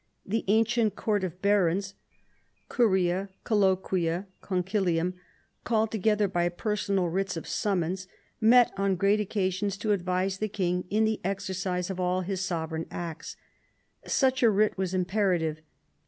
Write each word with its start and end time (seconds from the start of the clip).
The 0.25 0.43
ancient 0.47 0.95
court 0.95 1.23
of 1.23 1.43
barons 1.43 1.93
(curia, 2.73 3.29
colloquia, 3.43 4.25
concilium), 4.41 5.13
called 5.63 5.91
together 5.91 6.27
by 6.27 6.49
personal 6.49 7.09
writs 7.09 7.37
of 7.37 7.45
summons, 7.47 8.07
met 8.39 8.71
on 8.77 8.95
great 8.95 9.19
occasions 9.19 9.77
to 9.77 9.91
advise 9.91 10.39
the 10.39 10.49
king 10.49 10.85
in 10.89 11.05
the 11.05 11.21
exercise 11.23 11.91
of 11.91 11.99
all 11.99 12.21
his 12.21 12.41
sovereign 12.41 12.87
acts. 12.89 13.37
Such 14.07 14.41
a 14.41 14.49
writ 14.49 14.75
was 14.75 14.95
imperative. 14.95 15.61